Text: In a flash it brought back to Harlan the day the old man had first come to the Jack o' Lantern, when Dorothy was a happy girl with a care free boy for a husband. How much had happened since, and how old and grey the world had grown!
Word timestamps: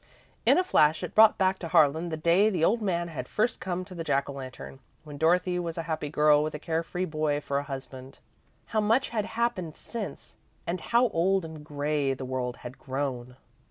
In 0.47 0.57
a 0.57 0.63
flash 0.63 1.03
it 1.03 1.13
brought 1.13 1.37
back 1.37 1.59
to 1.59 1.67
Harlan 1.67 2.09
the 2.09 2.17
day 2.17 2.49
the 2.49 2.65
old 2.65 2.81
man 2.81 3.09
had 3.09 3.27
first 3.27 3.59
come 3.59 3.85
to 3.85 3.93
the 3.93 4.03
Jack 4.03 4.27
o' 4.27 4.33
Lantern, 4.33 4.79
when 5.03 5.19
Dorothy 5.19 5.59
was 5.59 5.77
a 5.77 5.83
happy 5.83 6.09
girl 6.09 6.41
with 6.41 6.55
a 6.55 6.57
care 6.57 6.81
free 6.81 7.05
boy 7.05 7.39
for 7.39 7.59
a 7.59 7.63
husband. 7.69 8.17
How 8.65 8.81
much 8.81 9.09
had 9.09 9.25
happened 9.25 9.77
since, 9.77 10.37
and 10.65 10.81
how 10.81 11.09
old 11.09 11.45
and 11.45 11.63
grey 11.63 12.15
the 12.15 12.25
world 12.25 12.57
had 12.65 12.79
grown! 12.79 13.37